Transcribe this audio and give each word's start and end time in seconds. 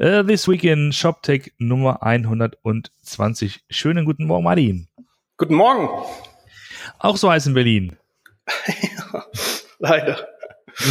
Uh, 0.00 0.22
this 0.22 0.46
Week 0.46 0.62
in 0.62 0.92
ShopTech 0.92 1.54
Nummer 1.58 2.04
120. 2.04 3.64
Schönen 3.68 4.04
guten 4.04 4.26
Morgen, 4.26 4.44
Martin. 4.44 4.86
Guten 5.36 5.56
Morgen. 5.56 5.88
Auch 7.00 7.16
so 7.16 7.28
heiß 7.28 7.48
in 7.48 7.54
Berlin. 7.54 7.96
ja, 8.66 9.26
leider. 9.80 10.28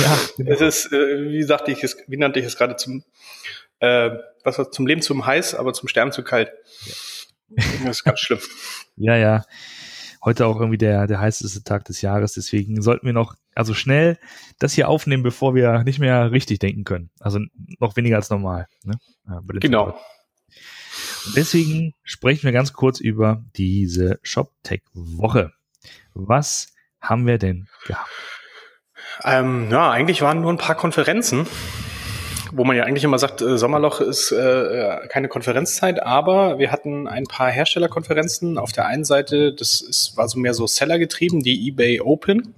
Ja, 0.01 0.19
genau. 0.35 0.51
es 0.51 0.59
ist, 0.59 0.91
äh, 0.91 1.29
wie 1.29 1.41
sagte 1.43 1.71
ich 1.71 1.85
es, 1.85 1.95
wie 2.07 2.17
nannte 2.17 2.41
ich 2.41 2.45
es 2.45 2.57
gerade 2.57 2.75
zum, 2.75 3.05
äh, 3.79 4.09
was 4.43 4.57
war 4.57 4.71
zum 4.71 4.85
Leben 4.85 5.01
zum 5.01 5.25
heiß, 5.25 5.55
aber 5.55 5.71
zum 5.71 5.87
Sterben 5.87 6.11
zu 6.11 6.21
kalt. 6.21 6.51
Ja. 6.83 7.63
Das 7.85 7.99
ist 7.99 8.03
ganz 8.03 8.19
schlimm. 8.19 8.41
ja, 8.97 9.15
ja. 9.15 9.45
Heute 10.23 10.45
auch 10.45 10.59
irgendwie 10.59 10.77
der, 10.77 11.07
der 11.07 11.19
heißeste 11.19 11.63
Tag 11.63 11.85
des 11.85 12.01
Jahres, 12.01 12.33
deswegen 12.33 12.81
sollten 12.81 13.05
wir 13.05 13.13
noch, 13.13 13.35
also 13.55 13.73
schnell 13.73 14.17
das 14.59 14.73
hier 14.73 14.89
aufnehmen, 14.89 15.23
bevor 15.23 15.55
wir 15.55 15.83
nicht 15.83 15.99
mehr 15.99 16.31
richtig 16.31 16.59
denken 16.59 16.83
können. 16.83 17.09
Also 17.19 17.39
noch 17.79 17.95
weniger 17.95 18.17
als 18.17 18.29
normal. 18.29 18.67
Ne? 18.83 18.99
genau. 19.59 19.97
Und 21.25 21.35
deswegen 21.35 21.93
sprechen 22.03 22.43
wir 22.43 22.51
ganz 22.51 22.73
kurz 22.73 22.99
über 22.99 23.43
diese 23.55 24.19
ShopTech-Woche. 24.23 25.51
Was 26.13 26.73
haben 27.01 27.27
wir 27.27 27.37
denn 27.37 27.67
gehabt? 27.85 28.09
Ähm, 29.23 29.69
ja, 29.69 29.91
eigentlich 29.91 30.21
waren 30.21 30.41
nur 30.41 30.51
ein 30.51 30.57
paar 30.57 30.75
Konferenzen, 30.75 31.47
wo 32.51 32.63
man 32.63 32.75
ja 32.75 32.83
eigentlich 32.83 33.03
immer 33.03 33.19
sagt, 33.19 33.41
äh, 33.41 33.57
Sommerloch 33.57 34.01
ist 34.01 34.31
äh, 34.31 35.07
keine 35.09 35.27
Konferenzzeit, 35.27 36.01
aber 36.01 36.59
wir 36.59 36.71
hatten 36.71 37.07
ein 37.07 37.25
paar 37.25 37.49
Herstellerkonferenzen. 37.49 38.57
Auf 38.57 38.71
der 38.71 38.85
einen 38.85 39.05
Seite, 39.05 39.53
das 39.53 39.81
ist, 39.81 40.17
war 40.17 40.27
so 40.27 40.39
mehr 40.39 40.53
so 40.53 40.67
Seller 40.67 40.99
getrieben, 40.99 41.41
die 41.41 41.67
eBay 41.67 42.01
Open 42.01 42.53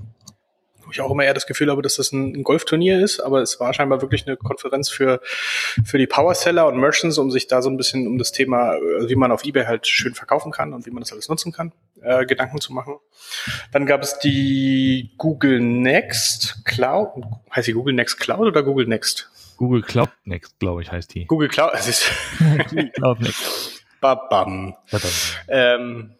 wo 0.90 0.92
ich 0.92 1.02
auch 1.02 1.12
immer 1.12 1.24
eher 1.24 1.36
das 1.36 1.46
Gefühl 1.46 1.70
habe, 1.70 1.84
dass 1.84 1.98
das 1.98 2.12
ein, 2.12 2.34
ein 2.34 2.44
Golfturnier 2.44 3.00
ist, 3.00 3.20
aber 3.20 3.44
es 3.44 3.60
war 3.60 3.72
scheinbar 3.76 4.02
wirklich 4.02 4.26
eine 4.26 4.38
Konferenz 4.38 4.90
für, 4.90 5.22
für 5.86 6.00
die 6.00 6.08
Powerseller 6.08 6.66
und 6.66 6.80
Merchants, 6.80 7.20
um 7.20 7.30
sich 7.30 7.46
da 7.46 7.62
so 7.62 7.70
ein 7.70 7.78
bisschen 7.78 8.08
um 8.08 8.18
das 8.18 8.32
Thema, 8.32 8.74
äh, 8.76 9.08
wie 9.08 9.16
man 9.16 9.32
auf 9.32 9.46
Ebay 9.46 9.66
halt 9.66 9.86
schön 9.86 10.16
verkaufen 10.16 10.52
kann 10.52 10.74
und 10.74 10.88
wie 10.88 10.90
man 10.90 11.02
das 11.04 11.12
alles 11.12 11.30
nutzen 11.30 11.52
kann, 11.52 11.74
äh, 12.02 12.26
Gedanken 12.26 12.60
zu 12.60 12.74
machen. 12.74 12.96
Dann 13.72 13.86
gab 13.86 14.02
es 14.02 14.18
die 14.18 15.12
Google 15.20 15.60
Next 15.60 16.66
Cloud, 16.66 17.24
heißt 17.56 17.68
die 17.68 17.74
Google 17.74 17.94
Next 17.94 18.20
Cloud 18.20 18.48
oder 18.48 18.64
Google 18.64 18.88
Next? 18.88 19.30
Google 19.60 19.82
Cloud 19.82 20.10
Next, 20.24 20.58
glaube 20.60 20.82
ich, 20.82 20.90
heißt 20.90 21.14
die. 21.14 21.26
Google 21.26 21.50
Cloud, 21.50 21.72
es 21.74 21.90
ist 21.90 22.10
Google 22.70 22.92
Cloud 22.92 23.20
Next. 23.20 23.84
Babam. 24.00 24.74
Ähm, 25.50 26.12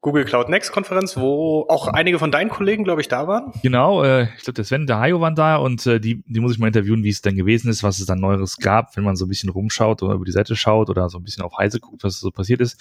Google 0.00 0.24
Cloud 0.24 0.48
Next 0.48 0.72
Konferenz, 0.72 1.16
wo 1.16 1.64
auch 1.68 1.86
einige 1.86 2.18
von 2.18 2.32
deinen 2.32 2.50
Kollegen, 2.50 2.82
glaube 2.82 3.00
ich, 3.00 3.06
da 3.06 3.28
waren. 3.28 3.52
Genau, 3.62 4.02
äh, 4.02 4.24
ich 4.36 4.42
glaube, 4.42 4.54
der 4.54 4.64
Sven, 4.64 4.88
der 4.88 4.98
Hajo 4.98 5.20
waren 5.20 5.36
da 5.36 5.58
und 5.58 5.86
äh, 5.86 6.00
die, 6.00 6.24
die 6.26 6.40
muss 6.40 6.50
ich 6.50 6.58
mal 6.58 6.66
interviewen, 6.66 7.04
wie 7.04 7.08
es 7.10 7.22
denn 7.22 7.36
gewesen 7.36 7.70
ist, 7.70 7.84
was 7.84 8.00
es 8.00 8.06
dann 8.06 8.18
Neueres 8.18 8.56
gab, 8.56 8.96
wenn 8.96 9.04
man 9.04 9.14
so 9.14 9.26
ein 9.26 9.28
bisschen 9.28 9.50
rumschaut 9.50 10.02
oder 10.02 10.14
über 10.14 10.24
die 10.24 10.32
Seite 10.32 10.56
schaut 10.56 10.90
oder 10.90 11.08
so 11.08 11.18
ein 11.18 11.22
bisschen 11.22 11.44
auf 11.44 11.56
Heise 11.56 11.78
guckt, 11.78 12.02
was 12.02 12.18
so 12.18 12.32
passiert 12.32 12.60
ist. 12.60 12.80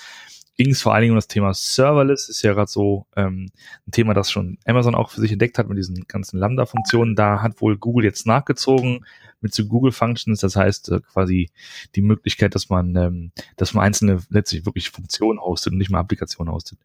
Ging 0.57 0.71
es 0.71 0.81
vor 0.81 0.93
allen 0.93 1.03
Dingen 1.03 1.11
um 1.13 1.17
das 1.17 1.27
Thema 1.27 1.53
Serverless, 1.53 2.29
ist 2.29 2.41
ja 2.41 2.53
gerade 2.53 2.69
so 2.69 3.05
ähm, 3.15 3.51
ein 3.85 3.91
Thema, 3.91 4.15
das 4.15 4.31
schon 4.31 4.57
Amazon 4.65 4.95
auch 4.95 5.11
für 5.11 5.21
sich 5.21 5.31
entdeckt 5.31 5.59
hat 5.59 5.69
mit 5.69 5.77
diesen 5.77 6.07
ganzen 6.07 6.39
Lambda-Funktionen. 6.39 7.15
Da 7.15 7.43
hat 7.43 7.61
wohl 7.61 7.77
Google 7.77 8.05
jetzt 8.05 8.25
nachgezogen 8.25 9.05
mit 9.39 9.53
zu 9.53 9.67
Google 9.67 9.91
Functions, 9.91 10.39
das 10.39 10.55
heißt 10.55 10.91
äh, 10.91 10.99
quasi 11.01 11.51
die 11.95 12.01
Möglichkeit, 12.01 12.55
dass 12.55 12.69
man, 12.69 12.95
ähm, 12.95 13.31
dass 13.55 13.73
man 13.73 13.85
einzelne 13.85 14.19
letztlich 14.29 14.65
wirklich 14.65 14.89
Funktionen 14.89 15.39
hostet 15.39 15.73
und 15.73 15.77
nicht 15.77 15.91
mal 15.91 15.99
Applikationen 15.99 16.51
hostet. 16.51 16.79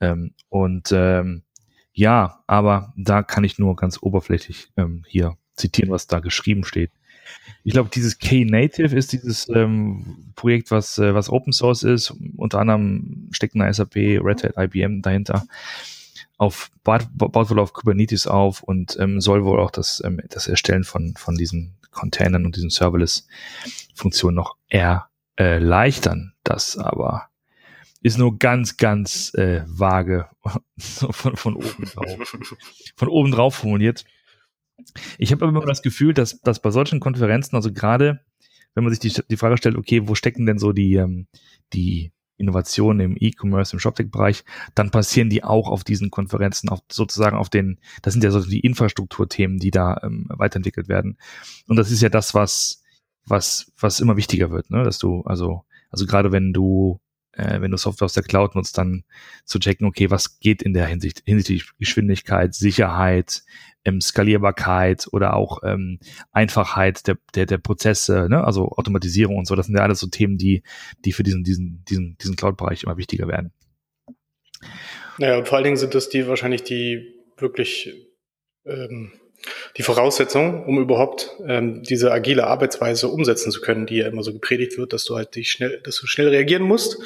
Ähm, 0.00 0.32
und 0.48 0.92
ähm, 0.92 1.42
ja, 1.92 2.42
aber 2.46 2.92
da 2.96 3.22
kann 3.22 3.44
ich 3.44 3.58
nur 3.58 3.76
ganz 3.76 3.98
oberflächlich 4.00 4.70
ähm, 4.76 5.04
hier 5.06 5.36
zitieren, 5.56 5.90
was 5.90 6.06
da 6.06 6.20
geschrieben 6.20 6.64
steht. 6.64 6.92
Ich 7.62 7.72
glaube, 7.72 7.90
dieses 7.92 8.18
Knative 8.18 8.96
ist 8.96 9.12
dieses 9.12 9.48
ähm, 9.48 10.32
Projekt, 10.34 10.70
was, 10.70 10.98
äh, 10.98 11.14
was 11.14 11.28
Open 11.28 11.52
Source 11.52 11.82
ist. 11.82 12.14
Unter 12.36 12.58
anderem 12.58 13.28
steckt 13.32 13.54
eine 13.54 13.72
SAP, 13.72 13.96
Red 13.96 14.44
Hat, 14.44 14.54
IBM 14.56 15.02
dahinter. 15.02 15.46
Auf, 16.38 16.70
baut, 16.84 17.06
baut 17.12 17.50
wohl 17.50 17.58
auf 17.58 17.74
Kubernetes 17.74 18.26
auf 18.26 18.62
und 18.62 18.96
ähm, 18.98 19.20
soll 19.20 19.44
wohl 19.44 19.60
auch 19.60 19.70
das, 19.70 20.02
ähm, 20.04 20.22
das 20.30 20.48
Erstellen 20.48 20.84
von, 20.84 21.14
von 21.16 21.34
diesen 21.34 21.76
Containern 21.90 22.46
und 22.46 22.56
diesen 22.56 22.70
Serverless-Funktionen 22.70 24.36
noch 24.36 24.56
erleichtern. 25.36 26.32
Das 26.42 26.78
aber 26.78 27.30
ist 28.02 28.18
nur 28.18 28.38
ganz, 28.38 28.76
ganz 28.76 29.34
äh, 29.34 29.62
vage 29.66 30.28
von, 30.78 31.36
von 31.36 31.56
oben 31.56 31.84
drauf, 31.84 32.36
von 32.96 33.08
oben 33.08 33.30
drauf 33.32 33.56
formuliert. 33.56 34.04
Ich 35.18 35.32
habe 35.32 35.46
immer 35.46 35.64
das 35.64 35.82
Gefühl, 35.82 36.14
dass, 36.14 36.40
dass 36.40 36.60
bei 36.60 36.70
solchen 36.70 37.00
Konferenzen, 37.00 37.56
also 37.56 37.72
gerade 37.72 38.20
wenn 38.74 38.84
man 38.84 38.94
sich 38.94 39.00
die, 39.00 39.22
die 39.28 39.36
Frage 39.36 39.56
stellt, 39.56 39.76
okay, 39.76 40.08
wo 40.08 40.14
stecken 40.14 40.46
denn 40.46 40.58
so 40.58 40.72
die, 40.72 40.94
ähm, 40.94 41.26
die 41.72 42.12
Innovationen 42.36 43.00
im 43.00 43.16
E-Commerce, 43.18 43.74
im 43.74 43.80
ShopTech-Bereich, 43.80 44.44
dann 44.74 44.90
passieren 44.90 45.28
die 45.28 45.44
auch 45.44 45.68
auf 45.68 45.84
diesen 45.84 46.10
Konferenzen, 46.10 46.68
auf 46.70 46.80
sozusagen 46.90 47.36
auf 47.36 47.50
den, 47.50 47.78
das 48.02 48.14
sind 48.14 48.24
ja 48.24 48.30
so 48.30 48.40
die 48.40 48.60
Infrastrukturthemen, 48.60 49.58
die 49.58 49.70
da 49.70 50.00
ähm, 50.02 50.26
weiterentwickelt 50.30 50.88
werden. 50.88 51.18
Und 51.66 51.76
das 51.76 51.90
ist 51.90 52.00
ja 52.00 52.08
das, 52.08 52.34
was, 52.34 52.82
was, 53.26 53.72
was 53.78 54.00
immer 54.00 54.16
wichtiger 54.16 54.50
wird, 54.50 54.70
ne? 54.70 54.82
dass 54.82 54.98
du, 54.98 55.20
also, 55.22 55.64
also 55.90 56.06
gerade 56.06 56.32
wenn 56.32 56.52
du 56.52 57.00
äh, 57.32 57.60
wenn 57.60 57.70
du 57.70 57.76
Software 57.76 58.06
aus 58.06 58.12
der 58.12 58.22
Cloud 58.22 58.54
nutzt, 58.54 58.78
dann 58.78 59.04
zu 59.44 59.58
checken, 59.58 59.86
okay, 59.86 60.10
was 60.10 60.40
geht 60.40 60.62
in 60.62 60.72
der 60.72 60.86
Hinsicht 60.86 61.22
hinsichtlich 61.24 61.70
Geschwindigkeit, 61.78 62.54
Sicherheit, 62.54 63.42
ähm, 63.84 64.00
Skalierbarkeit 64.00 65.06
oder 65.12 65.34
auch 65.34 65.62
ähm, 65.64 65.98
Einfachheit 66.32 67.06
der, 67.06 67.18
der, 67.34 67.46
der 67.46 67.58
Prozesse, 67.58 68.28
ne? 68.28 68.44
also 68.44 68.68
Automatisierung 68.70 69.36
und 69.36 69.46
so. 69.46 69.54
Das 69.54 69.66
sind 69.66 69.76
ja 69.76 69.82
alles 69.82 70.00
so 70.00 70.08
Themen, 70.08 70.36
die, 70.36 70.62
die 71.04 71.12
für 71.12 71.22
diesen, 71.22 71.44
diesen, 71.44 71.84
diesen, 71.88 72.16
diesen 72.18 72.36
Cloud-Bereich 72.36 72.82
immer 72.82 72.96
wichtiger 72.96 73.28
werden. 73.28 73.52
Naja, 75.18 75.38
und 75.38 75.48
vor 75.48 75.56
allen 75.56 75.64
Dingen 75.64 75.76
sind 75.76 75.94
das 75.94 76.08
die 76.08 76.26
wahrscheinlich 76.26 76.62
die 76.62 77.14
wirklich 77.38 77.94
ähm, 78.66 79.12
die 79.76 79.82
Voraussetzung, 79.82 80.64
um 80.64 80.78
überhaupt 80.78 81.36
ähm, 81.46 81.82
diese 81.82 82.12
agile 82.12 82.46
Arbeitsweise 82.46 83.08
umsetzen 83.08 83.50
zu 83.50 83.60
können, 83.60 83.86
die 83.86 83.96
ja 83.96 84.08
immer 84.08 84.22
so 84.22 84.32
gepredigt 84.32 84.78
wird, 84.78 84.92
dass 84.92 85.04
du 85.04 85.16
halt 85.16 85.34
dich 85.34 85.50
schnell, 85.50 85.80
dass 85.82 85.96
du 85.96 86.06
schnell 86.06 86.28
reagieren 86.28 86.62
musst, 86.62 86.98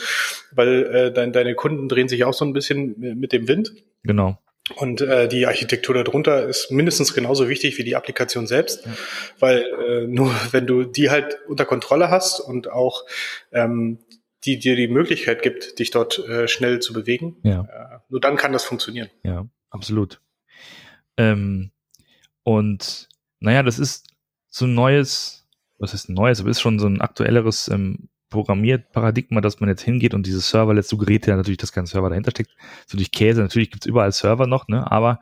weil 0.53 0.85
äh, 0.87 1.13
dein, 1.13 1.33
deine 1.33 1.55
Kunden 1.55 1.89
drehen 1.89 2.09
sich 2.09 2.25
auch 2.25 2.35
so 2.35 2.45
ein 2.45 2.53
bisschen 2.53 2.99
mit 2.99 3.33
dem 3.33 3.49
Wind. 3.49 3.73
Genau. 4.03 4.39
Und 4.77 5.03
äh, 5.03 5.29
die 5.29 5.47
Architektur 5.47 5.95
darunter 5.95 6.47
ist 6.47 6.71
mindestens 6.71 7.13
genauso 7.13 7.49
wichtig 7.51 7.77
wie 7.77 7.85
die 7.85 7.97
Applikation 7.97 8.47
selbst, 8.47 8.87
ja. 8.87 8.93
weil 9.39 9.59
äh, 9.59 10.07
nur 10.07 10.35
wenn 10.53 10.67
du 10.67 10.85
die 10.85 11.11
halt 11.11 11.39
unter 11.47 11.67
Kontrolle 11.67 12.11
hast 12.11 12.41
und 12.41 12.71
auch 12.71 13.05
ähm, 13.53 13.99
die 14.47 14.59
dir 14.59 14.75
die 14.75 14.89
Möglichkeit 14.89 15.43
gibt, 15.43 15.79
dich 15.79 15.91
dort 15.91 16.19
äh, 16.19 16.49
schnell 16.49 16.81
zu 16.81 16.95
bewegen, 16.95 17.37
ja. 17.43 17.61
äh, 17.61 17.99
nur 18.09 18.21
dann 18.21 18.37
kann 18.37 18.53
das 18.53 18.65
funktionieren. 18.65 19.11
Ja, 19.23 19.47
absolut. 19.71 20.21
Ähm, 21.19 21.71
und 22.45 23.09
naja, 23.41 23.63
das 23.63 23.79
ist 23.79 24.07
so 24.49 24.67
ein 24.67 24.75
neues, 24.75 25.47
was 25.79 25.95
ist 25.95 26.09
ein 26.09 26.15
neues, 26.15 26.41
aber 26.41 26.51
ist 26.51 26.61
schon 26.61 26.79
so 26.79 26.87
ein 26.87 27.01
aktuelleres 27.01 27.69
ähm, 27.69 28.09
Programmierparadigma, 28.31 29.41
dass 29.41 29.61
man 29.61 29.69
jetzt 29.69 29.83
hingeht 29.83 30.15
und 30.15 30.27
diese 30.27 30.41
Server 30.41 30.75
letzt 30.75 30.91
suggeriert 30.91 31.27
ja 31.27 31.37
natürlich, 31.37 31.59
dass 31.59 31.73
kein 31.73 31.87
Server 31.87 32.09
dahinter 32.09 32.31
steckt. 32.31 32.51
So 32.87 32.97
durch 32.97 33.11
Käse, 33.11 33.41
natürlich 33.41 33.71
gibt's 33.71 33.87
überall 33.87 34.13
Server 34.13 34.47
noch, 34.47 34.69
ne? 34.69 34.91
Aber 34.91 35.21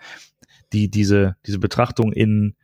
die, 0.72 0.91
diese, 0.91 1.37
diese 1.47 1.59
Betrachtung 1.59 2.12
in, 2.12 2.55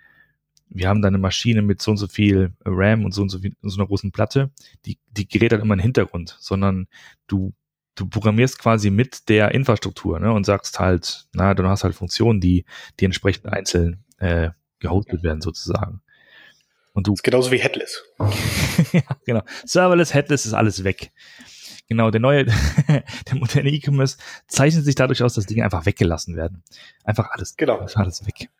wir 0.68 0.88
haben 0.88 1.02
da 1.02 1.08
eine 1.08 1.18
Maschine 1.18 1.62
mit 1.62 1.82
so 1.82 1.90
und 1.90 1.96
so 1.98 2.08
viel 2.08 2.52
RAM 2.64 3.04
und 3.04 3.12
so 3.12 3.22
und 3.22 3.28
so 3.28 3.40
viel, 3.40 3.54
so 3.62 3.78
einer 3.78 3.86
großen 3.86 4.10
Platte, 4.10 4.50
die, 4.86 4.98
die 5.10 5.28
gerät 5.28 5.52
dann 5.52 5.60
immer 5.60 5.74
in 5.74 5.78
den 5.78 5.84
Hintergrund, 5.84 6.36
sondern 6.40 6.88
du, 7.26 7.52
du 7.94 8.06
programmierst 8.06 8.58
quasi 8.58 8.90
mit 8.90 9.28
der 9.28 9.52
Infrastruktur, 9.52 10.18
ne? 10.18 10.32
Und 10.32 10.44
sagst 10.44 10.80
halt, 10.80 11.28
na, 11.34 11.54
du 11.54 11.64
hast 11.64 11.84
halt 11.84 11.94
Funktionen, 11.94 12.40
die, 12.40 12.64
die 12.98 13.04
entsprechend 13.04 13.46
einzeln 13.46 14.04
äh, 14.18 14.50
gehostet 14.78 15.22
werden 15.22 15.40
sozusagen. 15.40 16.00
Und 16.92 17.06
du. 17.06 17.12
Das 17.12 17.18
ist 17.18 17.24
genauso 17.24 17.50
wie 17.50 17.58
Headless. 17.58 18.04
ja, 18.92 19.02
genau. 19.24 19.42
Serverless, 19.64 20.14
Headless 20.14 20.46
ist 20.46 20.54
alles 20.54 20.84
weg. 20.84 21.12
Genau, 21.88 22.10
der 22.10 22.20
neue, 22.20 22.44
der 22.88 23.34
moderne 23.34 23.70
E-Commerce 23.70 24.18
zeichnet 24.46 24.84
sich 24.84 24.94
dadurch 24.94 25.22
aus, 25.22 25.34
dass 25.34 25.46
Dinge 25.46 25.64
einfach 25.64 25.86
weggelassen 25.86 26.36
werden. 26.36 26.62
Einfach 27.04 27.30
alles, 27.30 27.56
genau. 27.56 27.78
alles 27.94 28.26
weg. 28.26 28.50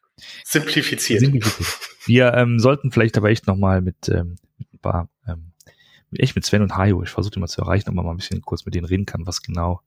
Simplifiziert. 0.45 1.21
Simplifiziert. 1.21 1.79
Wir 2.07 2.33
ähm, 2.35 2.59
sollten 2.59 2.91
vielleicht 2.91 3.19
aber 3.19 3.29
echt 3.29 3.47
nochmal 3.47 3.83
mit, 3.83 4.09
ähm, 4.09 4.37
mit 4.57 4.73
ein 4.73 4.79
paar, 4.79 5.09
ähm, 5.27 5.53
echt 6.13 6.37
mit 6.37 6.45
Sven 6.47 6.63
und 6.63 6.75
Hajo, 6.77 7.03
ich 7.03 7.11
versuche 7.11 7.35
die 7.35 7.41
mal 7.41 7.49
zu 7.49 7.61
erreichen, 7.61 7.89
ob 7.91 7.95
man 7.95 8.07
mal 8.07 8.13
ein 8.13 8.17
bisschen 8.17 8.41
kurz 8.41 8.65
mit 8.65 8.75
denen 8.75 8.87
reden 8.87 9.05
kann, 9.05 9.27
was 9.27 9.43
genau, 9.43 9.83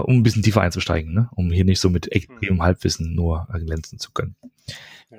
um 0.00 0.16
ein 0.16 0.22
bisschen 0.22 0.42
tiefer 0.42 0.60
einzusteigen, 0.60 1.14
ne? 1.14 1.28
um 1.34 1.50
hier 1.50 1.64
nicht 1.64 1.80
so 1.80 1.88
mit 1.88 2.10
extremem 2.12 2.62
Halbwissen 2.62 3.14
nur 3.14 3.48
äh, 3.52 3.60
glänzen 3.60 3.98
zu 3.98 4.12
können. 4.12 4.36
Ja. 5.10 5.18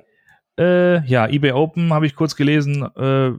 Äh, 0.58 1.06
ja, 1.06 1.28
eBay 1.28 1.52
Open 1.52 1.94
habe 1.94 2.06
ich 2.06 2.16
kurz 2.16 2.36
gelesen. 2.36 2.84
Äh, 2.96 3.32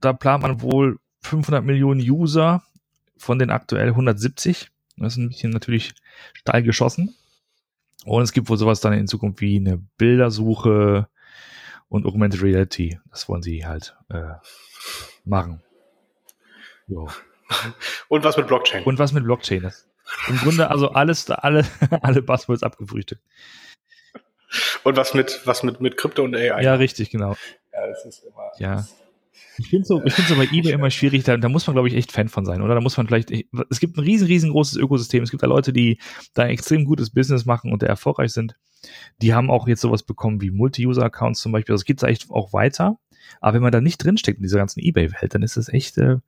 da 0.00 0.12
plant 0.12 0.42
man 0.42 0.60
wohl 0.60 0.98
500 1.22 1.64
Millionen 1.64 2.00
User 2.00 2.62
von 3.16 3.38
den 3.38 3.50
aktuell 3.50 3.88
170. 3.88 4.70
Das 4.96 5.14
ist 5.14 5.16
ein 5.18 5.28
bisschen 5.28 5.50
natürlich 5.50 5.94
steil 6.34 6.62
geschossen. 6.62 7.14
Und 8.04 8.22
es 8.22 8.32
gibt 8.32 8.48
wohl 8.48 8.58
sowas 8.58 8.80
dann 8.80 8.92
in 8.92 9.08
Zukunft 9.08 9.40
wie 9.40 9.56
eine 9.56 9.78
Bildersuche 9.96 11.08
und 11.88 12.06
Augmented 12.06 12.42
Reality. 12.42 12.98
Das 13.10 13.28
wollen 13.28 13.42
sie 13.42 13.64
halt 13.64 13.96
äh, 14.10 14.34
machen. 15.24 15.62
Jo. 16.86 17.08
Und 18.08 18.24
was 18.24 18.36
mit 18.36 18.46
Blockchain. 18.46 18.84
Und 18.84 18.98
was 18.98 19.12
mit 19.12 19.24
Blockchain. 19.24 19.62
Das 19.62 19.88
Im 20.28 20.36
Grunde 20.38 20.70
also 20.70 20.90
alles, 20.90 21.30
alle, 21.30 21.64
alle 22.02 22.22
Buzzwords 22.22 22.62
abgefrühstückt. 22.62 23.22
Und 24.84 24.96
was 24.96 25.14
mit, 25.14 25.40
was 25.44 25.62
mit, 25.62 25.80
mit 25.80 25.96
Krypto 25.96 26.22
und 26.22 26.34
AI. 26.34 26.62
Ja, 26.62 26.74
richtig, 26.74 27.10
genau. 27.10 27.36
Ja, 27.72 27.86
das 27.88 28.04
ist 28.04 28.24
immer. 28.24 28.50
Ja. 28.58 28.86
Ich 29.58 29.68
finde 29.68 29.86
so, 29.86 30.02
ich 30.04 30.12
finde 30.12 30.30
so 30.30 30.36
bei 30.36 30.48
eBay 30.52 30.72
immer 30.72 30.90
schwierig, 30.90 31.24
da, 31.24 31.36
da 31.36 31.48
muss 31.48 31.66
man, 31.66 31.74
glaube 31.74 31.88
ich, 31.88 31.94
echt 31.94 32.12
Fan 32.12 32.28
von 32.28 32.44
sein, 32.44 32.60
oder? 32.60 32.74
Da 32.74 32.80
muss 32.80 32.96
man 32.96 33.06
vielleicht, 33.06 33.30
es 33.70 33.80
gibt 33.80 33.96
ein 33.96 34.04
riesen, 34.04 34.26
riesengroßes 34.26 34.76
Ökosystem. 34.76 35.22
Es 35.22 35.30
gibt 35.30 35.42
da 35.42 35.46
Leute, 35.46 35.72
die 35.72 35.98
da 36.34 36.44
ein 36.44 36.50
extrem 36.50 36.84
gutes 36.84 37.10
Business 37.10 37.44
machen 37.44 37.72
und 37.72 37.82
erfolgreich 37.82 38.32
sind. 38.32 38.56
Die 39.22 39.32
haben 39.34 39.50
auch 39.50 39.68
jetzt 39.68 39.80
sowas 39.80 40.02
bekommen 40.02 40.40
wie 40.40 40.50
Multi-User-Accounts 40.50 41.40
zum 41.40 41.52
Beispiel. 41.52 41.74
Das 41.74 41.84
geht 41.84 42.02
da 42.02 42.08
echt 42.08 42.30
auch 42.30 42.52
weiter. 42.52 42.98
Aber 43.40 43.54
wenn 43.54 43.62
man 43.62 43.72
da 43.72 43.80
nicht 43.80 43.98
drinsteckt 43.98 44.38
in 44.38 44.42
dieser 44.42 44.58
ganzen 44.58 44.80
Ebay-Welt, 44.80 45.34
dann 45.34 45.42
ist 45.42 45.56
das 45.56 45.68
echt, 45.68 45.98
äh, 45.98 46.18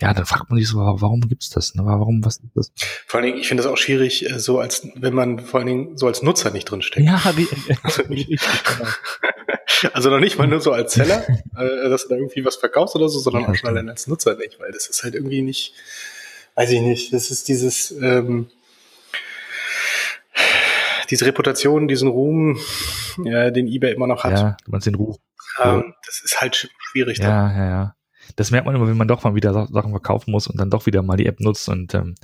ja, 0.00 0.12
dann 0.12 0.26
fragt 0.26 0.50
man 0.50 0.58
sich 0.58 0.68
so, 0.68 0.78
warum 0.78 1.22
gibt's 1.22 1.48
das? 1.48 1.74
Ne? 1.74 1.82
Warum, 1.84 2.22
was 2.22 2.36
ist 2.36 2.50
das? 2.54 2.72
Vor 3.06 3.18
allen 3.18 3.28
Dingen, 3.28 3.38
ich 3.38 3.48
finde 3.48 3.62
das 3.62 3.72
auch 3.72 3.78
schwierig, 3.78 4.30
äh, 4.30 4.38
so 4.38 4.58
als, 4.58 4.86
wenn 4.94 5.14
man 5.14 5.38
vor 5.38 5.60
allen 5.60 5.66
Dingen 5.66 5.96
so 5.96 6.06
als 6.06 6.22
Nutzer 6.22 6.50
nicht 6.50 6.70
drinsteckt. 6.70 7.06
Ja, 7.06 7.32
die, 7.32 7.48
also, 7.82 8.02
also 9.94 10.10
noch 10.10 10.20
nicht 10.20 10.38
mal 10.38 10.46
nur 10.46 10.60
so 10.60 10.72
als 10.72 10.92
Seller, 10.92 11.26
äh, 11.56 11.88
dass 11.88 12.02
du 12.02 12.08
da 12.10 12.16
irgendwie 12.16 12.44
was 12.44 12.56
verkaufst 12.56 12.94
oder 12.94 13.08
so, 13.08 13.18
sondern 13.18 13.44
ja, 13.44 13.48
auch 13.48 13.54
schon 13.54 13.70
allein 13.70 13.88
als 13.88 14.06
Nutzer 14.06 14.36
nicht, 14.36 14.60
weil 14.60 14.70
das 14.70 14.86
ist 14.86 15.02
halt 15.02 15.14
irgendwie 15.14 15.40
nicht, 15.40 15.72
weiß 16.56 16.70
ich 16.72 16.82
nicht, 16.82 17.14
das 17.14 17.30
ist 17.30 17.48
dieses, 17.48 17.90
ähm, 17.92 18.50
diese 21.08 21.24
Reputation, 21.24 21.88
diesen 21.88 22.08
Ruhm, 22.08 22.60
ja, 23.24 23.50
den 23.50 23.66
eBay 23.66 23.94
immer 23.94 24.06
noch 24.06 24.24
hat. 24.24 24.32
Ja, 24.32 24.56
du 24.62 24.70
meinst 24.72 24.86
den 24.86 24.96
Ruf. 24.96 25.16
Ähm, 25.62 25.94
das 26.04 26.20
ist 26.22 26.38
halt 26.38 26.68
schwierig. 26.78 27.16
Ja, 27.16 27.50
ja, 27.50 27.64
ja 27.64 27.95
das 28.36 28.50
merkt 28.50 28.66
man 28.66 28.76
immer, 28.76 28.86
wenn 28.86 28.96
man 28.96 29.08
doch 29.08 29.24
mal 29.24 29.34
wieder 29.34 29.52
Sachen 29.52 29.90
verkaufen 29.90 30.30
muss 30.30 30.46
und 30.46 30.58
dann 30.58 30.70
doch 30.70 30.86
wieder 30.86 31.02
mal 31.02 31.16
die 31.16 31.26
App 31.26 31.40
nutzt 31.40 31.68
und 31.68 31.94
ähm, 31.94 32.14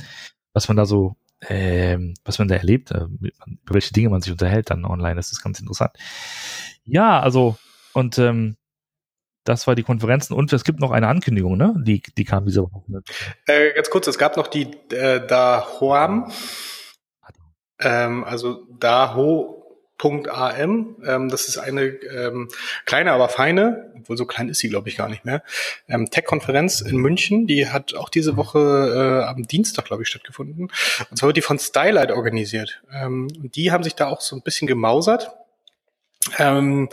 was 0.53 0.69
man 0.69 0.77
da 0.77 0.85
so, 0.85 1.17
ähm, 1.49 2.15
was 2.25 2.39
man 2.39 2.49
da 2.49 2.55
erlebt, 2.55 2.91
äh, 2.91 3.07
über 3.21 3.75
welche 3.75 3.93
Dinge 3.93 4.11
man 4.11 4.21
sich 4.21 4.31
unterhält 4.31 4.71
dann 4.71 4.85
online, 4.85 5.17
das 5.17 5.33
ist 5.33 5.43
ganz 5.43 5.59
interessant. 5.59 5.93
Ja, 6.85 7.21
also 7.21 7.57
und 7.95 8.19
ähm, 8.19 8.57
das 9.45 9.67
war 9.67 9.75
die 9.75 9.83
Konferenzen 9.83 10.35
und 10.35 10.53
es 10.53 10.65
gibt 10.65 10.81
noch 10.81 10.93
eine 10.93 11.09
Ankündigung, 11.09 11.57
ne? 11.57 11.75
Die, 11.85 12.01
die 12.01 12.25
kam 12.25 12.47
diese 12.47 12.63
Woche. 12.63 13.03
Äh, 13.47 13.73
ganz 13.73 13.91
kurz, 13.91 14.07
es 14.07 14.19
gab 14.19 14.37
noch 14.37 14.47
die 14.47 14.71
äh, 14.93 15.27
Dahoam, 15.27 16.31
ähm, 17.81 18.25
also 18.25 18.67
Daho 18.79 19.62
.am. 20.03 20.97
Ähm, 21.05 21.29
das 21.29 21.49
ist 21.49 21.59
eine 21.59 21.83
ähm, 21.83 22.49
kleine, 22.85 23.13
aber 23.13 23.29
feine, 23.29 23.93
obwohl 23.99 24.17
so 24.17 24.27
klein 24.27 24.49
ist 24.49 24.59
sie, 24.59 24.69
glaube 24.69 24.89
ich, 24.89 24.97
gar 24.97 25.09
nicht 25.09 25.25
mehr, 25.25 25.43
ähm, 25.89 26.11
Tech-Konferenz 26.11 26.81
in 26.81 26.97
München. 26.97 27.47
Die 27.47 27.69
hat 27.69 27.95
auch 27.95 28.09
diese 28.09 28.37
Woche 28.37 29.23
äh, 29.25 29.29
am 29.29 29.43
Dienstag, 29.45 29.85
glaube 29.85 30.03
ich, 30.03 30.09
stattgefunden. 30.09 30.71
Und 31.11 31.17
zwar 31.17 31.29
wird 31.29 31.37
die 31.37 31.43
von 31.43 31.59
Stylight 31.59 32.11
organisiert. 32.11 32.83
Ähm, 32.93 33.29
die 33.31 33.73
haben 33.73 33.85
sich 33.85 33.95
da 33.95 34.09
auch 34.09 34.21
so 34.21 34.37
ein 34.37 34.43
bisschen 34.43 34.67
gemausert. 34.67 35.31
Ähm, 36.39 36.89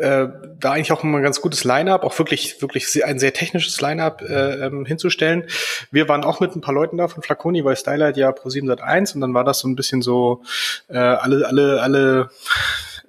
äh, 0.00 0.28
da 0.58 0.72
eigentlich 0.72 0.92
auch 0.92 1.04
ein 1.04 1.22
ganz 1.22 1.40
gutes 1.40 1.64
Line-up, 1.64 2.04
auch 2.04 2.18
wirklich, 2.18 2.60
wirklich 2.62 3.04
ein 3.04 3.18
sehr 3.18 3.32
technisches 3.32 3.80
Line-up 3.80 4.22
äh, 4.22 4.66
ähm, 4.66 4.86
hinzustellen. 4.86 5.44
Wir 5.90 6.08
waren 6.08 6.24
auch 6.24 6.40
mit 6.40 6.56
ein 6.56 6.60
paar 6.60 6.74
Leuten 6.74 6.96
da 6.96 7.08
von 7.08 7.22
Flaconi, 7.22 7.64
weil 7.64 7.76
Stylight 7.76 8.16
ja 8.16 8.32
Pro 8.32 8.48
7 8.48 8.66
Sat 8.66 8.80
1 8.80 9.14
und 9.14 9.20
dann 9.20 9.34
war 9.34 9.44
das 9.44 9.60
so 9.60 9.68
ein 9.68 9.76
bisschen 9.76 10.02
so, 10.02 10.42
äh, 10.88 10.96
alle, 10.98 11.46
alle, 11.46 11.82
alle, 11.82 12.30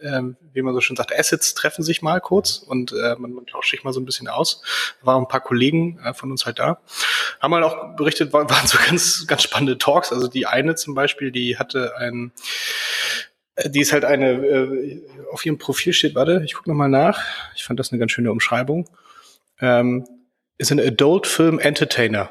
ähm, 0.01 0.35
wie 0.53 0.61
man 0.61 0.73
so 0.73 0.81
schön 0.81 0.95
sagt, 0.95 1.17
Assets 1.17 1.53
treffen 1.53 1.83
sich 1.83 2.01
mal 2.01 2.19
kurz 2.19 2.57
und 2.57 2.91
äh, 2.91 3.15
man, 3.17 3.33
man 3.33 3.45
tauscht 3.45 3.71
sich 3.71 3.83
mal 3.83 3.93
so 3.93 4.01
ein 4.01 4.05
bisschen 4.05 4.27
aus. 4.27 4.61
Waren 5.01 5.23
ein 5.23 5.27
paar 5.27 5.41
Kollegen 5.41 5.99
äh, 6.03 6.13
von 6.13 6.31
uns 6.31 6.45
halt 6.45 6.59
da. 6.59 6.79
Haben 7.39 7.53
halt 7.53 7.63
auch 7.63 7.95
berichtet, 7.95 8.33
waren, 8.33 8.49
waren 8.49 8.67
so 8.67 8.77
ganz, 8.85 9.25
ganz 9.27 9.43
spannende 9.43 9.77
Talks. 9.77 10.11
Also 10.11 10.27
die 10.27 10.45
eine 10.45 10.75
zum 10.75 10.93
Beispiel, 10.93 11.31
die 11.31 11.57
hatte 11.57 11.95
ein 11.97 12.31
die 13.65 13.81
ist 13.81 13.93
halt 13.93 14.05
eine, 14.05 14.31
äh, 14.31 15.01
auf 15.31 15.45
ihrem 15.45 15.57
Profil 15.57 15.93
steht, 15.93 16.15
warte, 16.15 16.41
ich 16.45 16.53
gucke 16.53 16.69
nochmal 16.69 16.89
nach. 16.89 17.23
Ich 17.55 17.63
fand 17.63 17.79
das 17.79 17.91
eine 17.91 17.99
ganz 17.99 18.11
schöne 18.11 18.31
Umschreibung. 18.31 18.89
Ähm, 19.59 20.07
ist 20.57 20.71
ein 20.71 20.79
Adult 20.79 21.27
Film 21.27 21.59
Entertainer. 21.59 22.29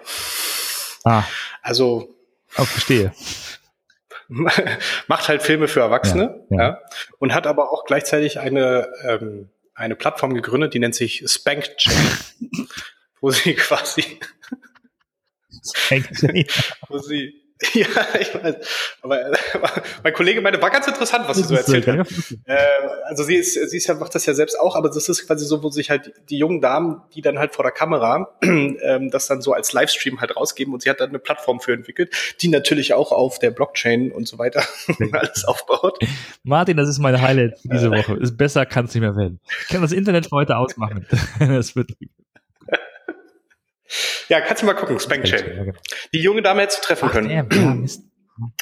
Ah. 1.05 1.25
Also. 1.63 2.15
Auch 2.57 2.67
verstehe. 2.67 3.13
macht 5.09 5.29
halt 5.29 5.43
Filme 5.43 5.69
für 5.69 5.81
Erwachsene. 5.81 6.45
Ja, 6.51 6.57
ja. 6.57 6.63
ja, 6.63 6.81
Und 7.19 7.35
hat 7.35 7.47
aber 7.47 7.73
auch 7.73 7.85
gleichzeitig 7.85 8.39
eine, 8.39 8.89
ähm, 9.05 9.51
eine 9.75 9.97
Plattform 9.97 10.35
gegründet, 10.35 10.75
die 10.75 10.79
nennt 10.79 10.95
sich 10.95 11.25
Spank 11.27 11.69
wo 13.21 13.31
sie 13.31 13.55
quasi. 13.55 14.21
Spank 15.75 16.09
wo 16.89 16.99
sie 16.99 17.35
Ja, 17.75 17.87
ich 18.19 18.35
weiß. 18.35 18.57
Aber 19.03 19.21
äh, 19.21 19.37
mein 20.03 20.13
Kollege 20.15 20.41
meinte, 20.41 20.61
war 20.61 20.71
ganz 20.71 20.87
interessant, 20.87 21.29
was 21.29 21.37
sie 21.37 21.45
so 21.45 21.55
erzählt 21.55 21.87
hat. 21.87 22.09
Äh, 22.47 22.57
also 23.05 23.23
sie 23.23 23.37
ist, 23.37 23.55
sie 23.71 23.77
ist 23.77 23.87
ja, 23.87 23.95
macht 23.95 24.15
das 24.15 24.27
ja 24.27 24.35
selbst 24.35 24.59
auch, 24.59 24.77
aber 24.77 24.89
das 24.89 25.09
ist 25.09 25.27
quasi 25.27 25.45
so, 25.45 25.63
wo 25.63 25.71
sich 25.71 25.91
halt 25.91 26.13
die 26.31 26.39
jungen 26.39 26.61
Damen, 26.61 27.03
die 27.15 27.21
dann 27.21 27.39
halt 27.39 27.55
vor 27.55 27.63
der 27.63 27.73
Kamera 27.73 28.29
ähm, 28.43 29.11
das 29.11 29.27
dann 29.27 29.43
so 29.43 29.53
als 29.53 29.73
Livestream 29.73 30.21
halt 30.21 30.37
rausgeben 30.37 30.73
und 30.73 30.83
sie 30.83 30.91
hat 30.91 31.01
dann 31.01 31.11
eine 31.11 31.19
Plattform 31.19 31.61
für 31.61 31.73
entwickelt, 31.73 32.15
die 32.41 32.49
natürlich 32.49 32.95
auch 32.95 33.13
auf 33.13 33.39
der 33.39 33.51
Blockchain 33.51 34.11
und 34.11 34.27
so 34.27 34.39
weiter 34.39 34.65
alles 35.13 35.45
aufbaut. 35.45 35.99
Martin, 36.43 36.77
das 36.77 36.89
ist 36.89 36.99
meine 36.99 37.21
Highlight 37.21 37.59
diese 37.65 37.91
Woche. 37.91 38.17
Ist 38.21 38.37
besser 38.37 38.67
kann 38.67 38.87
es 38.87 38.95
nicht 38.95 39.03
mehr 39.03 39.17
werden. 39.17 39.41
Ich 39.63 39.69
kann 39.69 39.83
das 39.83 39.93
Internet 39.93 40.31
heute 40.33 40.57
ausmachen. 40.57 41.07
das 41.39 41.77
wird 41.77 41.93
ja, 44.29 44.41
kannst 44.41 44.63
du 44.63 44.67
mal 44.67 44.75
gucken, 44.75 44.99
Spank 45.01 45.25
Chain. 45.25 45.45
Genau. 45.45 45.73
Die 46.13 46.21
junge 46.21 46.43
Dame 46.43 46.63
hätte 46.63 46.81
treffen 46.81 47.09
Ach, 47.09 47.13
können. 47.13 47.29
Der, 47.29 47.47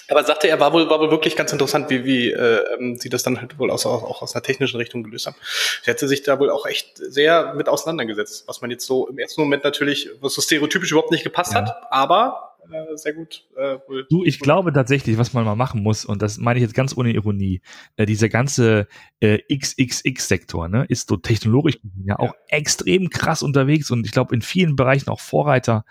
Aber 0.09 0.25
sagte 0.25 0.49
er, 0.49 0.59
war 0.59 0.73
wohl, 0.73 0.89
war 0.91 0.99
wohl 0.99 1.11
wirklich 1.11 1.37
ganz 1.37 1.53
interessant, 1.53 1.91
wie, 1.91 2.05
wie 2.05 2.33
äh, 2.33 2.65
ähm, 2.75 2.97
sie 2.97 3.09
das 3.09 3.23
dann 3.23 3.41
halt 3.41 3.59
wohl 3.59 3.71
aus, 3.71 3.87
auch 3.87 4.23
aus 4.23 4.35
einer 4.35 4.43
technischen 4.43 4.77
Richtung 4.77 5.05
gelöst 5.05 5.27
haben. 5.27 5.37
Sie 5.83 5.91
hätte 5.91 6.09
sich 6.09 6.23
da 6.23 6.41
wohl 6.41 6.51
auch 6.51 6.67
echt 6.67 6.97
sehr 6.97 7.55
mit 7.55 7.69
auseinandergesetzt, 7.69 8.49
was 8.49 8.61
man 8.61 8.71
jetzt 8.71 8.87
so 8.87 9.07
im 9.09 9.19
ersten 9.19 9.41
Moment 9.41 9.65
natürlich, 9.65 10.11
was 10.21 10.35
so 10.35 10.43
stereotypisch 10.43 10.91
überhaupt 10.91 11.13
nicht 11.13 11.25
gepasst 11.25 11.53
ja. 11.53 11.61
hat, 11.61 11.77
aber 11.91 12.48
äh, 12.73 12.97
sehr 12.97 13.15
gut. 13.15 13.47
Äh, 13.57 13.79
wohl, 13.87 14.07
du, 14.11 14.25
ich 14.25 14.41
wohl. 14.41 14.45
glaube 14.45 14.73
tatsächlich, 14.73 15.19
was 15.19 15.33
man 15.33 15.45
mal 15.45 15.57
machen 15.57 15.83
muss, 15.83 16.05
und 16.05 16.23
das 16.23 16.39
meine 16.39 16.59
ich 16.59 16.63
jetzt 16.63 16.75
ganz 16.75 16.97
ohne 16.97 17.13
Ironie, 17.13 17.61
äh, 17.97 18.07
dieser 18.07 18.29
ganze 18.29 18.89
äh, 19.21 19.39
XXX-Sektor 19.55 20.69
ne, 20.69 20.85
ist 20.89 21.09
so 21.09 21.17
technologisch 21.17 21.79
ja 22.05 22.19
auch 22.19 22.35
ja. 22.35 22.57
extrem 22.57 23.11
krass 23.11 23.43
unterwegs 23.43 23.91
und 23.91 24.05
ich 24.07 24.13
glaube 24.13 24.35
in 24.35 24.43
vielen 24.43 24.77
Bereichen 24.77 25.11
auch 25.11 25.21
Vorreiter 25.21 25.85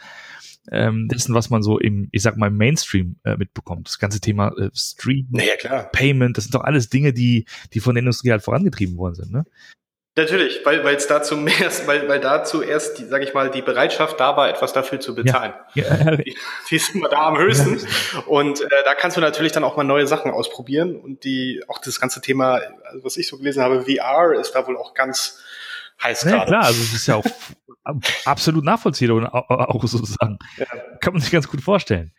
ähm, 0.71 1.07
dessen, 1.07 1.33
was 1.33 1.49
man 1.49 1.63
so 1.63 1.79
im, 1.79 2.09
ich 2.11 2.21
sag 2.21 2.37
mal, 2.37 2.51
Mainstream 2.51 3.17
äh, 3.23 3.37
mitbekommt. 3.37 3.87
Das 3.87 3.99
ganze 3.99 4.19
Thema 4.19 4.49
äh, 4.57 4.69
Stream, 4.73 5.27
naja, 5.29 5.83
Payment, 5.91 6.37
das 6.37 6.45
sind 6.45 6.55
doch 6.55 6.63
alles 6.63 6.89
Dinge, 6.89 7.13
die, 7.13 7.45
die 7.73 7.79
von 7.79 7.95
der 7.95 8.01
Industrie 8.01 8.31
halt 8.31 8.43
vorangetrieben 8.43 8.97
worden 8.97 9.15
sind. 9.15 9.31
Ne? 9.31 9.45
Natürlich, 10.17 10.61
weil 10.65 10.83
weil 10.83 10.95
es 10.95 11.05
dazu 11.05 11.37
mehr, 11.37 11.71
weil 11.85 12.09
weil 12.09 12.19
dazu 12.19 12.63
erst, 12.63 12.97
die, 12.97 13.05
sag 13.05 13.21
ich 13.21 13.35
mal, 13.35 13.51
die 13.51 13.61
Bereitschaft 13.61 14.19
da 14.19 14.35
war, 14.35 14.49
etwas 14.49 14.73
dafür 14.73 14.99
zu 14.99 15.13
bezahlen. 15.13 15.53
Ja. 15.75 15.83
Ja. 15.83 16.15
Die, 16.15 16.35
die 16.69 16.75
ist 16.75 16.95
immer 16.95 17.07
da 17.07 17.27
am 17.27 17.37
höchsten. 17.37 17.79
Und 18.25 18.61
äh, 18.61 18.67
da 18.83 18.95
kannst 18.95 19.15
du 19.15 19.21
natürlich 19.21 19.51
dann 19.51 19.63
auch 19.63 19.77
mal 19.77 19.83
neue 19.83 20.07
Sachen 20.07 20.31
ausprobieren 20.31 20.95
und 20.95 21.23
die 21.23 21.63
auch 21.67 21.77
das 21.77 21.99
ganze 21.99 22.19
Thema, 22.19 22.61
also 22.83 23.03
was 23.03 23.17
ich 23.17 23.27
so 23.27 23.37
gelesen 23.37 23.61
habe, 23.61 23.83
VR 23.83 24.33
ist 24.39 24.53
da 24.53 24.65
wohl 24.65 24.75
auch 24.75 24.95
ganz 24.95 25.39
heiß 26.01 26.23
ja, 26.23 26.31
gerade. 26.31 26.47
Klar, 26.47 26.63
also 26.63 26.81
es 26.81 26.93
ist 26.93 27.07
ja 27.07 27.15
auch 27.15 27.25
absolut 28.25 28.65
nachvollziehbar 28.65 29.17
und 29.17 29.27
auch 29.27 29.83
sozusagen 29.83 30.39
ja. 30.57 30.65
kann 30.99 31.13
man 31.13 31.21
sich 31.21 31.31
ganz 31.31 31.47
gut 31.47 31.61
vorstellen. 31.61 32.11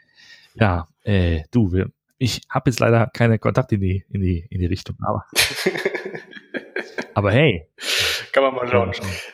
Ja, 0.55 0.87
äh, 1.03 1.43
du, 1.51 1.73
wir, 1.73 1.91
ich 2.17 2.43
habe 2.49 2.71
jetzt 2.71 2.79
leider 2.79 3.09
keine 3.13 3.41
Kontakte 3.41 3.75
in 3.75 3.81
die 3.81 4.05
in 4.09 4.21
die 4.21 4.47
in 4.51 4.61
die 4.61 4.67
Richtung, 4.67 4.97
aber 5.03 5.25
Aber 7.15 7.31
hey. 7.31 7.67
Kann 8.33 8.43
man 8.43 8.55
mal 8.55 8.69
schauen. 8.69 8.93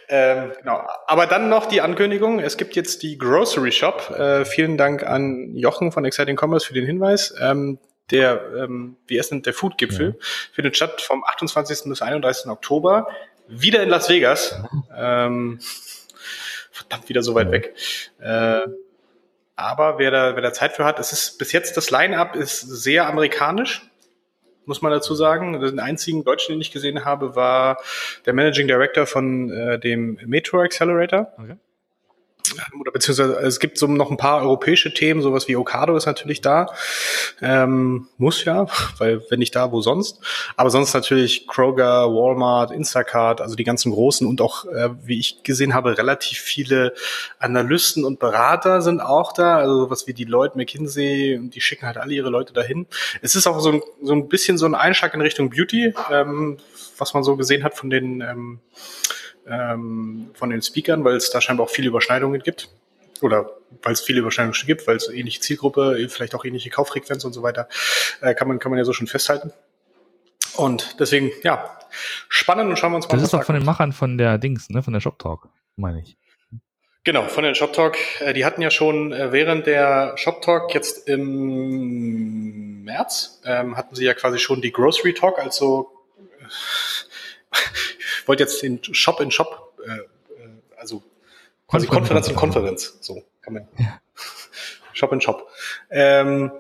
Ähm, 0.09 0.53
genau. 0.59 0.87
Aber 1.07 1.27
dann 1.27 1.49
noch 1.49 1.67
die 1.67 1.81
Ankündigung. 1.81 2.41
Es 2.41 2.57
gibt 2.57 2.77
jetzt 2.77 3.03
die 3.03 3.19
Grocery 3.19 3.73
Shop. 3.73 4.11
Äh, 4.11 4.45
vielen 4.45 4.77
Dank 4.77 5.03
an 5.03 5.55
Jochen 5.55 5.93
von 5.93 6.05
Exciting 6.05 6.39
Commerce 6.41 6.67
für 6.67 6.75
den 6.75 6.87
Hinweis. 6.87 7.35
Ähm, 7.41 7.79
der, 8.11 8.43
ähm, 8.57 8.97
wie 9.07 9.17
es 9.17 9.31
nennt, 9.31 9.47
der 9.47 9.55
Food-Gipfel 9.55 10.17
ja. 10.19 10.27
findet 10.53 10.77
statt 10.77 11.01
vom 11.01 11.25
28. 11.25 11.89
bis 11.89 12.03
31. 12.03 12.51
Oktober. 12.51 13.09
Wieder 13.49 13.83
in 13.83 13.89
Las 13.89 14.09
Vegas. 14.09 14.63
Ähm, 14.97 15.59
verdammt, 16.71 17.09
wieder 17.09 17.23
so 17.23 17.35
weit 17.35 17.51
weg. 17.51 17.75
Äh, 18.21 18.61
aber 19.57 19.99
wer 19.99 20.11
da, 20.11 20.35
wer 20.35 20.43
da 20.43 20.53
Zeit 20.53 20.73
für 20.73 20.85
hat, 20.85 20.99
es 20.99 21.13
ist 21.13 21.39
bis 21.39 21.53
jetzt 21.53 21.77
das 21.77 21.91
Line-Up 21.91 22.35
ist 22.35 22.61
sehr 22.61 23.07
amerikanisch 23.07 23.83
muss 24.67 24.83
man 24.83 24.93
dazu 24.93 25.15
sagen. 25.15 25.61
Den 25.61 25.81
einzigen 25.81 26.25
Deutschen, 26.25 26.53
den 26.53 26.61
ich 26.61 26.73
gesehen 26.73 27.05
habe, 27.05 27.37
war 27.37 27.79
der 28.27 28.33
Managing 28.33 28.67
Director 28.67 29.07
von 29.07 29.51
äh, 29.51 29.79
dem 29.79 30.19
Metro 30.25 30.61
Accelerator. 30.61 31.33
Okay. 31.39 31.57
Oder 32.79 32.93
beziehungsweise 32.93 33.35
es 33.41 33.59
gibt 33.59 33.79
so 33.79 33.87
noch 33.87 34.11
ein 34.11 34.17
paar 34.17 34.43
europäische 34.43 34.93
Themen, 34.93 35.23
sowas 35.23 35.49
wie 35.49 35.57
Okado 35.57 35.97
ist 35.97 36.07
natürlich 36.07 36.41
da. 36.41 36.67
Ähm, 37.41 38.09
muss 38.19 38.45
ja, 38.45 38.67
weil 38.99 39.23
wenn 39.31 39.39
nicht 39.39 39.57
da, 39.57 39.73
wo 39.73 39.81
sonst? 39.81 40.21
Aber 40.57 40.71
sonst 40.71 40.95
natürlich 40.95 41.47
Kroger, 41.47 42.09
Walmart, 42.11 42.71
Instacart, 42.71 43.41
also 43.41 43.55
die 43.55 43.65
ganzen 43.65 43.93
großen 43.93 44.27
und 44.27 44.41
auch, 44.41 44.67
äh, 44.67 44.91
wie 45.03 45.19
ich 45.19 45.43
gesehen 45.43 45.75
habe, 45.75 45.97
relativ 45.97 46.39
viele 46.39 46.95
Analysten 47.39 48.05
und 48.05 48.19
Berater 48.19 48.83
sind 48.83 49.01
auch 49.01 49.33
da. 49.33 49.57
Also 49.57 49.85
sowas 49.85 50.07
wie 50.07 50.15
die 50.15 50.25
Leute 50.25 50.57
McKinsey, 50.59 51.39
und 51.39 51.55
die 51.55 51.61
schicken 51.61 51.87
halt 51.87 51.97
alle 51.97 52.13
ihre 52.13 52.31
Leute 52.31 52.53
dahin. 52.53 52.87
Es 53.23 53.35
ist 53.35 53.47
auch 53.47 53.61
so 53.61 53.73
ein, 53.73 53.83
so 54.03 54.13
ein 54.13 54.29
bisschen 54.29 54.59
so 54.59 54.67
ein 54.67 54.75
Einschlag 54.75 55.15
in 55.15 55.21
Richtung 55.21 55.51
Beauty, 55.51 55.95
ähm, 56.11 56.59
was 56.99 57.15
man 57.15 57.25
so 57.25 57.37
gesehen 57.37 57.65
hat 57.65 57.75
von 57.75 57.91
den 57.91 58.21
ähm, 58.21 58.61
ähm, 59.49 60.31
von 60.35 60.51
den 60.51 60.63
Speakern, 60.63 61.05
weil 61.05 61.17
es 61.17 61.31
da 61.31 61.41
scheinbar 61.41 61.67
auch 61.67 61.71
viele 61.71 61.89
Überschneidungen 61.89 62.41
gibt. 62.43 62.69
Oder 63.21 63.51
weil 63.83 63.93
es 63.93 64.01
viele 64.01 64.21
Überschneidungen 64.21 64.59
gibt, 64.67 64.87
weil 64.87 64.97
es 64.97 65.09
ähnliche 65.09 65.41
Zielgruppe, 65.41 66.09
vielleicht 66.09 66.35
auch 66.35 66.45
ähnliche 66.45 66.71
Kauffrequenz 66.71 67.25
und 67.25 67.33
so 67.33 67.43
weiter, 67.43 67.69
äh, 68.21 68.35
kann 68.35 68.49
man, 68.49 68.59
kann 68.59 68.71
man 68.71 68.79
ja 68.79 68.85
so 68.85 68.93
schon 68.93 69.07
festhalten. 69.07 69.53
Und 70.57 70.97
deswegen, 71.01 71.31
ja, 71.43 71.79
spannend 72.29 72.71
und 72.71 72.79
schauen 72.79 72.93
wir 72.93 72.97
uns 72.97 73.09
mal 73.09 73.15
an. 73.15 73.19
Das 73.19 73.25
ist 73.25 73.35
doch 73.35 73.45
von 73.45 73.55
den 73.55 73.65
Machern 73.65 73.93
von 73.93 74.19
der 74.19 74.39
Dings, 74.39 74.69
ne, 74.69 74.83
von 74.83 74.93
der 74.93 75.01
Shop 75.01 75.19
Talk, 75.19 75.49
meine 75.77 76.01
ich. 76.01 76.17
Genau, 77.05 77.25
von 77.29 77.45
der 77.45 77.55
Shop 77.55 77.73
Talk. 77.73 77.97
Äh, 78.21 78.33
die 78.33 78.45
hatten 78.45 78.63
ja 78.63 78.71
schon 78.71 79.13
äh, 79.13 79.31
während 79.31 79.67
der 79.67 80.17
Shop 80.17 80.43
Talk 80.43 80.73
jetzt 80.75 81.09
im 81.09 82.83
März, 82.85 83.43
ähm, 83.45 83.77
hatten 83.77 83.95
sie 83.95 84.05
ja 84.05 84.15
quasi 84.15 84.39
schon 84.39 84.61
die 84.63 84.73
Grocery 84.73 85.13
Talk, 85.13 85.39
also 85.39 85.94
ich 88.25 88.29
wollte 88.29 88.43
jetzt 88.43 88.63
den 88.63 88.83
Shop 88.83 89.21
in 89.21 89.31
Shop, 89.31 89.75
äh, 89.87 89.99
äh 89.99 90.49
also 90.79 91.03
quasi 91.69 91.87
Konferenz 91.87 92.27
in 92.27 92.35
Konferenz, 92.35 92.97
so 93.03 93.23
kann 93.43 93.53
man. 93.53 93.69
Ja. 93.79 94.01
Shop 94.95 95.13
in 95.13 95.21
Shop. 95.21 95.51
Ähm, 95.91 96.51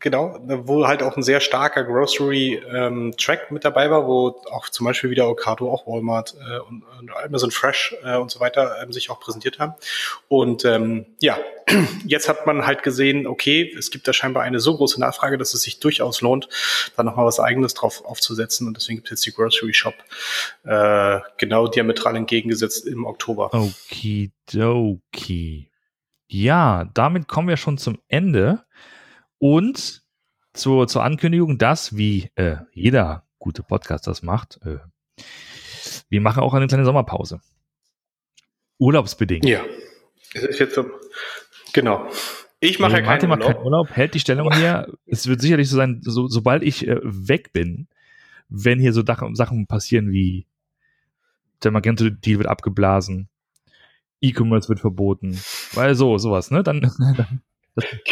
Genau, 0.00 0.38
wo 0.42 0.86
halt 0.86 1.02
auch 1.02 1.16
ein 1.16 1.22
sehr 1.22 1.40
starker 1.40 1.82
Grocery-Track 1.84 3.40
ähm, 3.48 3.54
mit 3.54 3.64
dabei 3.64 3.90
war, 3.90 4.06
wo 4.06 4.42
auch 4.50 4.68
zum 4.68 4.84
Beispiel 4.84 5.08
wieder 5.10 5.28
Ocado, 5.28 5.70
auch 5.70 5.86
Walmart 5.86 6.34
äh, 6.34 6.58
und, 6.58 6.82
und 7.00 7.10
Amazon 7.24 7.50
Fresh 7.50 7.96
äh, 8.04 8.16
und 8.16 8.30
so 8.30 8.40
weiter 8.40 8.82
ähm, 8.82 8.92
sich 8.92 9.08
auch 9.10 9.20
präsentiert 9.20 9.58
haben. 9.58 9.72
Und 10.28 10.66
ähm, 10.66 11.06
ja, 11.20 11.38
jetzt 12.06 12.28
hat 12.28 12.46
man 12.46 12.66
halt 12.66 12.82
gesehen, 12.82 13.26
okay, 13.26 13.74
es 13.76 13.90
gibt 13.90 14.06
da 14.06 14.12
scheinbar 14.12 14.42
eine 14.42 14.60
so 14.60 14.76
große 14.76 15.00
Nachfrage, 15.00 15.38
dass 15.38 15.54
es 15.54 15.62
sich 15.62 15.80
durchaus 15.80 16.20
lohnt, 16.20 16.48
da 16.96 17.02
nochmal 17.02 17.24
was 17.24 17.40
Eigenes 17.40 17.72
drauf 17.74 18.04
aufzusetzen. 18.04 18.66
Und 18.66 18.76
deswegen 18.76 18.96
gibt 18.98 19.06
es 19.06 19.12
jetzt 19.12 19.26
die 19.26 19.32
Grocery 19.32 19.72
Shop 19.72 19.94
äh, 20.64 21.20
genau 21.38 21.68
diametral 21.68 22.16
entgegengesetzt 22.16 22.86
im 22.86 23.06
Oktober. 23.06 23.50
Okidoki. 23.54 24.30
Ja, 26.28 26.90
damit 26.92 27.28
kommen 27.28 27.48
wir 27.48 27.56
schon 27.56 27.78
zum 27.78 27.98
Ende. 28.08 28.64
Und 29.38 30.02
zur, 30.52 30.88
zur 30.88 31.04
Ankündigung, 31.04 31.58
dass, 31.58 31.96
wie 31.96 32.30
äh, 32.34 32.56
jeder 32.72 33.26
gute 33.38 33.62
Podcast 33.62 34.06
das 34.06 34.22
macht, 34.22 34.58
äh, 34.64 34.78
wir 36.08 36.20
machen 36.20 36.42
auch 36.42 36.54
eine 36.54 36.66
kleine 36.66 36.84
Sommerpause. 36.84 37.40
Urlaubsbedingt. 38.78 39.44
Ja. 39.46 39.64
Es 40.34 40.42
ist 40.42 40.58
jetzt 40.58 40.74
so, 40.74 40.90
genau. 41.72 42.08
Ich 42.60 42.78
mache 42.78 42.94
ja 42.94 43.02
keinen 43.02 43.30
Urlaub. 43.30 43.46
keinen 43.46 43.64
Urlaub, 43.64 43.90
hält 43.90 44.14
die 44.14 44.20
Stellung 44.20 44.52
hier. 44.52 44.92
Es 45.06 45.26
wird 45.26 45.40
sicherlich 45.40 45.68
so 45.68 45.76
sein, 45.76 46.00
so, 46.02 46.26
sobald 46.26 46.62
ich 46.62 46.86
äh, 46.86 46.98
weg 47.02 47.52
bin, 47.52 47.88
wenn 48.48 48.78
hier 48.78 48.92
so 48.92 49.02
Sachen 49.04 49.66
passieren 49.66 50.10
wie 50.10 50.46
der 51.62 51.70
Magento-Deal 51.70 52.38
wird 52.38 52.48
abgeblasen, 52.48 53.28
E-Commerce 54.20 54.68
wird 54.68 54.80
verboten, 54.80 55.38
weil 55.72 55.94
so, 55.94 56.18
sowas, 56.18 56.50
ne? 56.50 56.62
Dann, 56.62 56.80
dann 57.16 57.42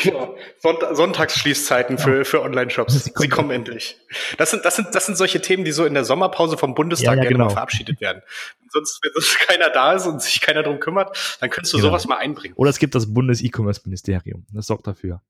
Genau. 0.03 0.37
Sonntagsschließzeiten 0.61 1.97
für, 1.97 2.25
für 2.25 2.43
Online-Shops. 2.43 3.05
Sie 3.15 3.29
kommen 3.29 3.51
endlich. 3.51 3.97
Das 4.37 4.51
sind, 4.51 4.65
das, 4.65 4.77
sind, 4.77 4.95
das 4.95 5.07
sind 5.07 5.17
solche 5.17 5.41
Themen, 5.41 5.65
die 5.65 5.73
so 5.73 5.87
in 5.87 5.95
der 5.95 6.05
Sommerpause 6.05 6.59
vom 6.59 6.75
Bundestag 6.75 7.07
ja, 7.07 7.15
ja, 7.15 7.21
gerne 7.23 7.33
genau. 7.33 7.45
mal 7.47 7.51
verabschiedet 7.51 8.01
werden. 8.01 8.23
Sonst, 8.69 9.01
wenn 9.03 9.13
sonst 9.15 9.39
keiner 9.49 9.71
da 9.71 9.95
ist 9.95 10.07
und 10.07 10.21
sich 10.21 10.41
keiner 10.41 10.63
drum 10.63 10.81
kümmert, 10.81 11.39
dann 11.41 11.49
könntest 11.49 11.73
du 11.73 11.79
genau. 11.79 11.89
sowas 11.89 12.07
mal 12.07 12.19
einbringen. 12.19 12.55
Oder 12.57 12.71
es 12.71 12.79
gibt 12.79 12.95
das 12.95 13.13
Bundes-E-Commerce-Ministerium. 13.13 14.47
Das 14.53 14.67
sorgt 14.67 14.87
dafür. 14.87 15.23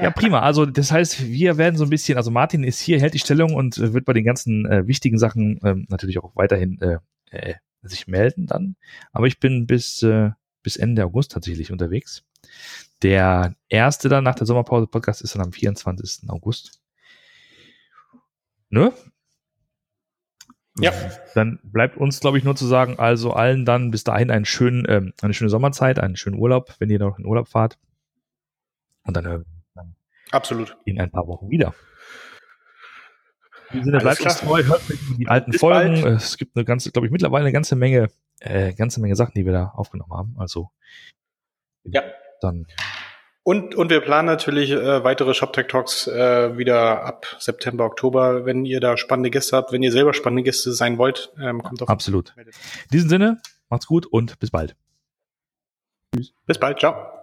ja, 0.00 0.10
prima. 0.10 0.40
Also 0.40 0.66
das 0.66 0.92
heißt, 0.92 1.26
wir 1.26 1.56
werden 1.56 1.76
so 1.76 1.84
ein 1.84 1.90
bisschen, 1.90 2.16
also 2.16 2.30
Martin 2.30 2.62
ist 2.62 2.78
hier, 2.78 3.00
hält 3.00 3.14
die 3.14 3.18
Stellung 3.18 3.54
und 3.54 3.78
wird 3.78 4.04
bei 4.04 4.12
den 4.12 4.24
ganzen 4.24 4.66
äh, 4.66 4.86
wichtigen 4.86 5.18
Sachen 5.18 5.58
ähm, 5.64 5.86
natürlich 5.88 6.18
auch 6.18 6.36
weiterhin 6.36 6.78
äh, 6.80 6.98
äh, 7.30 7.54
sich 7.82 8.06
melden 8.06 8.46
dann. 8.46 8.76
Aber 9.12 9.26
ich 9.26 9.40
bin 9.40 9.66
bis, 9.66 10.02
äh, 10.02 10.30
bis 10.62 10.76
Ende 10.76 11.04
August 11.04 11.32
tatsächlich 11.32 11.72
unterwegs. 11.72 12.24
Der 13.02 13.54
erste 13.68 14.08
dann 14.08 14.24
nach 14.24 14.34
der 14.34 14.46
Sommerpause 14.46 14.86
Podcast 14.86 15.22
ist 15.22 15.34
dann 15.34 15.42
am 15.42 15.52
24. 15.52 16.28
August. 16.28 16.80
Ne? 18.70 18.92
Ja. 20.78 20.92
Dann 21.34 21.58
bleibt 21.62 21.96
uns, 21.96 22.20
glaube 22.20 22.38
ich, 22.38 22.44
nur 22.44 22.56
zu 22.56 22.66
sagen, 22.66 22.98
also 22.98 23.32
allen 23.32 23.64
dann 23.64 23.90
bis 23.90 24.04
dahin 24.04 24.30
einen 24.30 24.44
schönen, 24.44 24.84
ähm, 24.88 25.12
eine 25.22 25.34
schöne 25.34 25.50
Sommerzeit, 25.50 25.98
einen 25.98 26.16
schönen 26.16 26.38
Urlaub, 26.38 26.74
wenn 26.78 26.90
ihr 26.90 26.98
noch 26.98 27.18
in 27.18 27.26
Urlaub 27.26 27.48
fahrt. 27.48 27.78
Und 29.04 29.16
dann 29.16 29.26
hören 29.26 29.40
wir 29.40 29.62
dann 29.74 29.96
Absolut. 30.30 30.76
in 30.84 31.00
ein 31.00 31.10
paar 31.10 31.26
Wochen 31.26 31.50
wieder. 31.50 31.74
In 33.72 33.84
Sinne, 33.84 33.98
bleibt 33.98 34.20
uns 34.20 34.38
treu, 34.38 34.62
hört 34.64 34.82
die 35.18 35.28
alten 35.28 35.50
bis 35.50 35.60
Folgen. 35.60 36.00
Bald. 36.00 36.16
Es 36.16 36.38
gibt 36.38 36.56
eine 36.56 36.64
ganze, 36.64 36.90
glaube 36.90 37.06
ich, 37.06 37.12
mittlerweile 37.12 37.44
eine 37.44 37.52
ganze 37.52 37.76
Menge, 37.76 38.08
äh, 38.40 38.72
ganze 38.72 39.00
Menge 39.00 39.14
Sachen, 39.14 39.32
die 39.34 39.44
wir 39.44 39.52
da 39.52 39.66
aufgenommen 39.74 40.12
haben. 40.12 40.36
Also 40.38 40.70
ja. 41.84 42.02
Dann. 42.40 42.66
Und, 43.42 43.74
und 43.74 43.88
wir 43.88 44.00
planen 44.00 44.26
natürlich 44.26 44.70
äh, 44.70 45.04
weitere 45.04 45.32
ShopTech 45.32 45.68
Talks 45.68 46.06
äh, 46.06 46.58
wieder 46.58 47.04
ab 47.04 47.24
September, 47.38 47.86
Oktober. 47.86 48.44
Wenn 48.44 48.66
ihr 48.66 48.78
da 48.78 48.98
spannende 48.98 49.30
Gäste 49.30 49.56
habt, 49.56 49.72
wenn 49.72 49.82
ihr 49.82 49.90
selber 49.90 50.12
spannende 50.12 50.42
Gäste 50.42 50.72
sein 50.72 50.98
wollt, 50.98 51.32
ähm, 51.40 51.62
kommt 51.62 51.80
auf. 51.80 51.88
Absolut. 51.88 52.34
In 52.36 52.44
diesem 52.92 53.08
Sinne, 53.08 53.40
macht's 53.70 53.86
gut 53.86 54.04
und 54.04 54.38
bis 54.38 54.50
bald. 54.50 54.76
Tschüss. 56.14 56.34
Bis 56.46 56.58
bald. 56.58 56.78
Ciao. 56.78 57.17